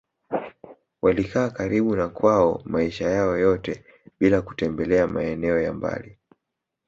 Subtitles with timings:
[1.01, 3.85] Walikaa karibu na kwao maisha yao yote
[4.19, 6.17] bila kutembelea maeneo ya mbali